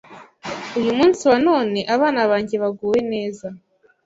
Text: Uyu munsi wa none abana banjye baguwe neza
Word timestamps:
Uyu 0.79 0.91
munsi 0.97 1.21
wa 1.29 1.37
none 1.47 1.79
abana 1.95 2.21
banjye 2.31 2.55
baguwe 2.63 2.99
neza 3.11 3.47